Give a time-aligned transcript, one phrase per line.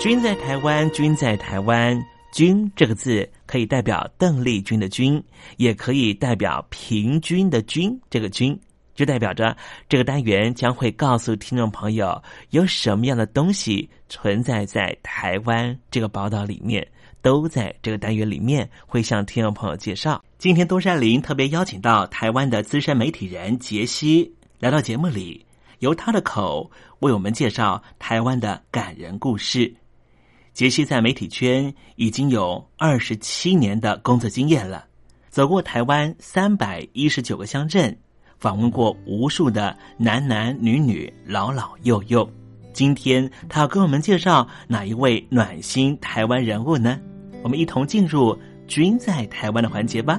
[0.00, 2.02] 君在台湾，君在台湾，
[2.32, 5.22] 君这个字可以代表邓丽君的君，
[5.58, 8.00] 也可以代表平均的均。
[8.08, 8.58] 这个均，
[8.94, 9.54] 就代表着
[9.90, 16.88] 这个单元将会告诉听众朋友有什么样的东西存在在台湾这个宝岛里面，
[17.20, 20.24] 都在这个单元里面会向听众朋友介绍。
[20.38, 25.44] 今天东山林特别邀请到台湾的资深媒体人杰西来到节目里，
[25.80, 29.74] 由他的口为我们介绍台湾的感人故事。
[30.52, 34.84] 杰西在媒体圈已经有二十七年的工作经验了，
[35.28, 37.96] 走过台湾三百一十九个乡镇。
[38.38, 42.26] 访问过无数的男男女女、老老幼幼，
[42.72, 46.98] 今天他要跟我们介绍哪一位暖心台湾人物呢？
[47.42, 48.34] 我们一同进入
[48.66, 50.18] “君在台湾”的环节吧。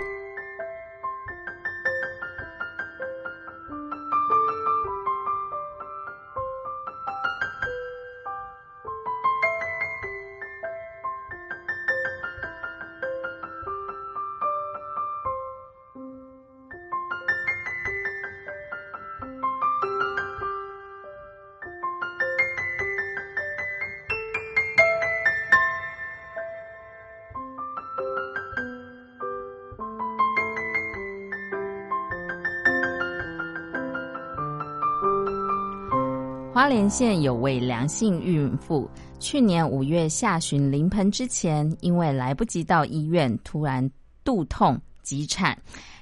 [36.81, 43.87] 花莲县有位梁姓孕妇，去年五月下旬临盆之前，因为来不及到医院，突然
[44.23, 45.55] 肚痛急产，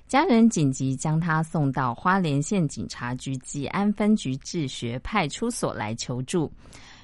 [0.08, 6.50] 家人紧急将她送到花莲县警察局吉安分局治学派出所来求助。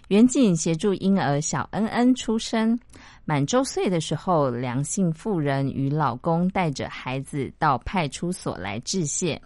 [0.08, 2.79] 远景协助婴儿小恩恩出生，
[3.25, 9.41] 满周岁的时候，梁姓妇人与老公带着孩子到派出所来致谢。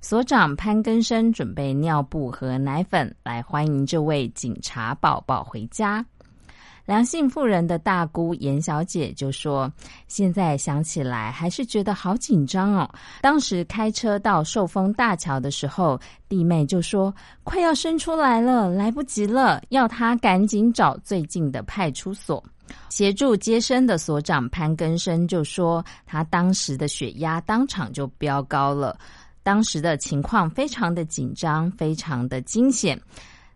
[0.00, 6.04] 所长潘根生准备尿布和奶粉来欢迎这位警察宝宝回家。
[6.84, 9.68] 梁姓妇人的大姑严小姐就说
[10.06, 12.88] ：“现在想起来还是觉得好紧张哦。
[13.20, 15.98] 当时开车到寿丰大桥的时候，
[16.28, 17.12] 弟妹就说
[17.42, 22.40] 快要生出来了，来不及了，要她赶紧找最近的派出所。
[22.88, 28.96] 协助接生的所长潘根生就说，他当时的血压当场就飙高了。”
[29.46, 33.00] 当时的情况非常的紧张，非常的惊险。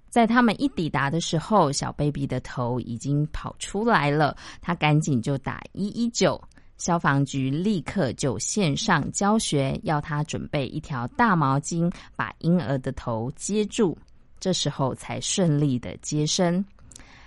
[0.09, 6.41] 在他们一抵达的时候，小 baby 的头已经跑出来了，他赶紧就打一一九，
[6.79, 13.99] 消防局立刻就线上教学，要他准备一条大毛巾，把婴儿的头接住，
[14.39, 16.65] 这时候才顺利的接生。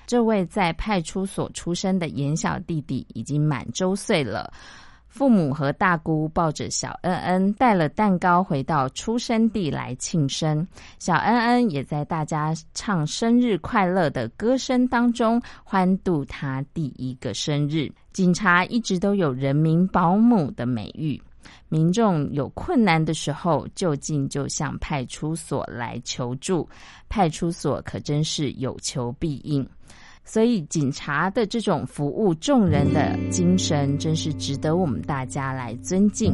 [0.07, 4.53] 这位在派出所出生的严小弟弟已经满周岁了。
[5.13, 10.67] 父母和大姑抱着小恩恩，带了蛋糕回到出生地来庆生。
[10.97, 17.91] 小恩恩也在大家唱生日快乐的歌声当中欢度他第一个生日。
[18.11, 21.21] 警察一直都有人民保姆的美誉，
[21.69, 26.67] 民众有困难的时候就近就向派出所来求助，
[27.07, 29.63] 派出所可真是有求必应。
[30.25, 36.33] 所以，警察的这种服务众人的精神，真是值得我们大家来尊敬。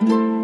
[0.00, 0.43] 这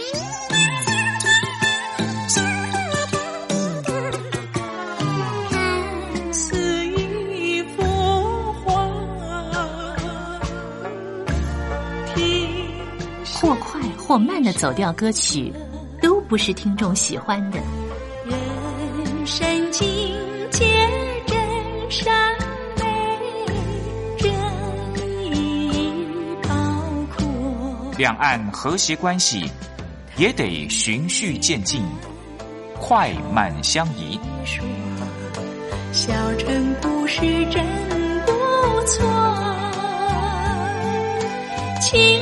[14.11, 15.53] 或慢的走调歌曲，
[16.01, 17.57] 都不是听众喜欢的。
[18.25, 19.87] 人生境
[20.49, 20.67] 界
[21.25, 21.39] 真
[21.89, 22.13] 善
[22.75, 22.83] 美，
[24.17, 24.29] 真
[25.33, 26.05] 意
[26.43, 26.49] 包
[27.15, 27.25] 括。
[27.97, 29.49] 两岸和谐关系
[30.17, 31.81] 也得循序渐进，
[32.77, 34.19] 快慢相宜。
[35.93, 37.65] 小城故事真
[38.25, 38.33] 不
[38.85, 39.07] 错，
[41.79, 42.21] 亲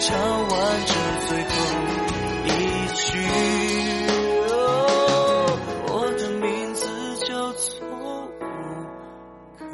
[0.00, 0.50] 唱完
[0.86, 0.94] 这
[1.26, 1.50] 最后
[2.46, 2.48] 一
[2.94, 3.18] 句。
[4.48, 5.58] 哦
[5.88, 6.86] 我的名字
[7.26, 7.68] 叫做
[9.60, 9.64] 吴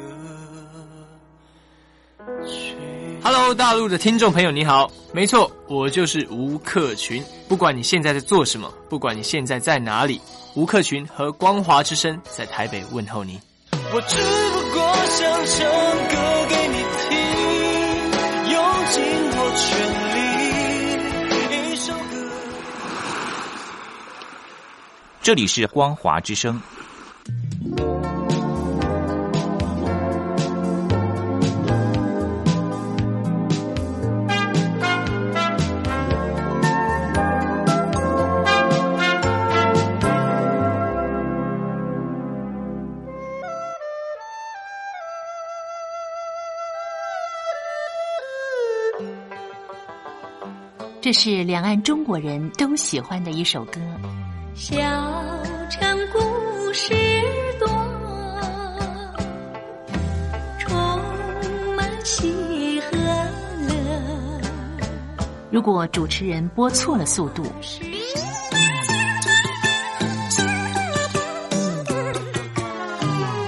[2.35, 2.75] 克群。
[3.23, 7.23] Hello，大陆的听众朋友，你好，没错，我就是吴克群。
[7.47, 10.19] 不管你现在在做什么，不管你现在在哪里，
[10.55, 13.39] 吴克群和光华之声在台北问候你。
[13.93, 15.67] 我只不过想唱
[16.09, 16.44] 歌
[25.25, 26.61] 这里是光华之声。
[51.01, 53.81] 这是两岸中国人都喜欢的一首歌。
[54.55, 55.14] 小
[56.77, 56.93] 时
[57.57, 57.65] 多
[60.59, 60.77] 充
[61.73, 64.41] 满喜和乐。
[65.49, 67.43] 如果主持人播错了速度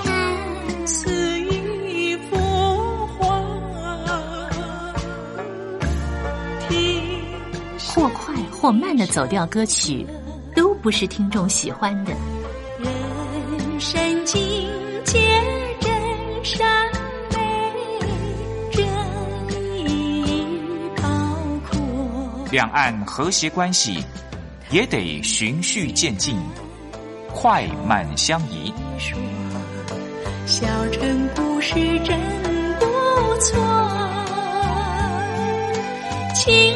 [0.05, 2.37] 看似一幅
[3.19, 4.49] 画
[6.69, 7.11] 听
[7.93, 10.07] 或快或慢的走调歌曲
[10.55, 12.36] 都不是听众喜欢的。
[13.87, 14.69] 人生境
[15.05, 15.17] 界
[15.79, 15.89] 真
[16.43, 16.67] 善
[17.31, 17.37] 美，
[18.69, 18.85] 真
[19.89, 20.35] 义
[20.97, 21.03] 高
[21.69, 22.45] 阔。
[22.51, 24.03] 两岸和谐关系
[24.71, 26.37] 也得循序渐进，
[27.33, 28.73] 快慢相宜。
[30.45, 32.19] 小城故事真
[32.79, 32.85] 不
[33.39, 33.57] 错，
[36.35, 36.75] 亲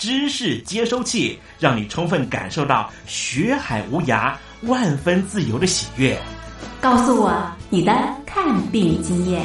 [0.00, 6.18] 知识接收器，让你充分感受到学海无涯、万分自由的喜悦。
[6.80, 7.30] 告诉我
[7.68, 7.92] 你的
[8.24, 9.42] 看病经验。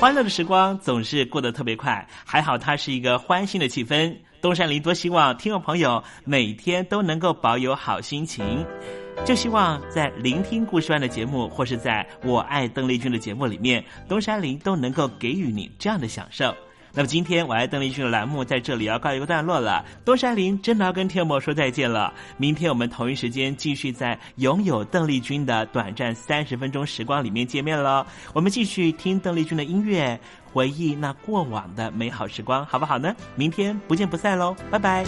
[0.00, 4.12] 欢乐的时光总是过得特别快，还好它是一个欢欣的气氛。
[4.42, 8.66] 东山林多希望听众朋友每天都能够保有好心情，
[9.24, 16.52] 就希望在聆听故事湾的节目，或是在我爱邓丽君的节目里面，东山林都能够给予你这样的享受。
[16.94, 22.12] 那么今天我爱邓丽君的栏目在这里要告一个段落了，东山林真的要跟天魔说再见了。
[22.36, 28.04] 明天我们同一时间继续在拥有邓丽君的短暂三十分钟时光里面见面喽。
[28.34, 30.20] 我们继续听邓丽君的音乐，
[30.52, 33.14] 回忆那过往的美好时光，好不好呢？
[33.34, 35.04] 明天不见不散喽，拜拜。